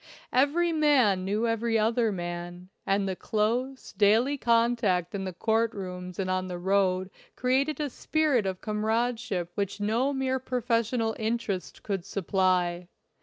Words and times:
Every 0.33 0.73
man 0.73 1.23
knew 1.25 1.47
every 1.47 1.77
other 1.77 2.11
man, 2.11 2.69
and 2.87 3.07
the 3.07 3.15
close, 3.15 3.93
daily 3.93 4.35
contact 4.35 5.13
in 5.13 5.25
the 5.25 5.31
court 5.31 5.75
rooms 5.75 6.17
and 6.17 6.27
on 6.27 6.47
the 6.47 6.57
road 6.57 7.11
created 7.35 7.79
a 7.79 7.87
spirit 7.87 8.47
of 8.47 8.61
comradeship 8.61 9.51
which 9.53 9.79
no 9.79 10.11
mere 10.11 10.39
professional 10.39 11.15
interest 11.19 11.83
could 11.83 12.03
supply. 12.03 12.87